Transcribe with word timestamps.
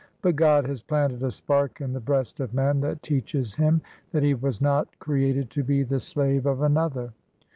But 0.23 0.35
God 0.35 0.65
has 0.65 0.81
planted 0.81 1.21
a 1.21 1.29
spark 1.29 1.79
in 1.79 1.93
the 1.93 1.99
breast 1.99 2.39
of 2.39 2.55
man, 2.55 2.81
that 2.81 3.03
teaches 3.03 3.53
him 3.53 3.83
that 4.11 4.23
he 4.23 4.33
was 4.33 4.59
not 4.59 4.97
created 4.97 5.51
to 5.51 5.63
be 5.63 5.83
the 5.83 5.99
slave 5.99 6.47
of 6.47 6.63
another. 6.63 7.13